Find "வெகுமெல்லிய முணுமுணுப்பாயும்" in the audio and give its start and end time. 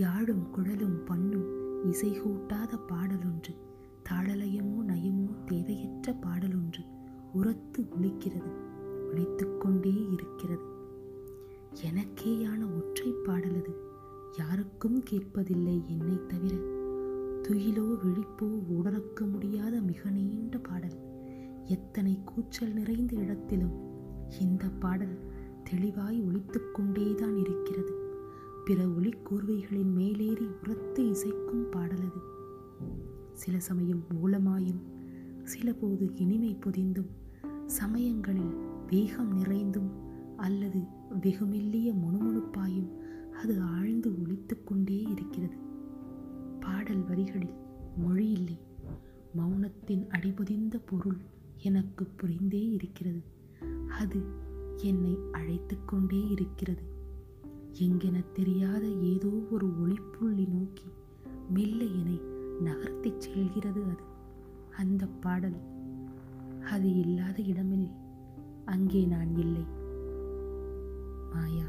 41.20-42.90